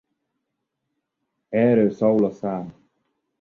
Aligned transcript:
Erről 1.49 1.91
szól 1.91 2.23
a 2.25 2.31
szám. 2.31 2.75